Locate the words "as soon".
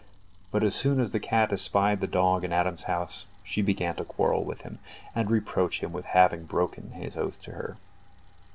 0.63-0.99